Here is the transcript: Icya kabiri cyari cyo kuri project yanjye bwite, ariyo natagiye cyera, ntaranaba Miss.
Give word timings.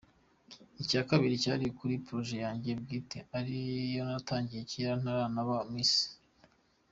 Icya 0.81 1.01
kabiri 1.09 1.41
cyari 1.43 1.65
cyo 1.67 1.73
kuri 1.79 1.93
project 2.05 2.43
yanjye 2.45 2.69
bwite, 2.81 3.17
ariyo 3.37 4.01
natagiye 4.09 4.61
cyera, 4.71 4.93
ntaranaba 5.01 5.55
Miss. 5.73 5.93